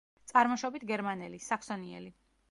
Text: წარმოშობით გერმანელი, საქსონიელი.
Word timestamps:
წარმოშობით 0.29 0.85
გერმანელი, 0.91 1.39
საქსონიელი. 1.49 2.11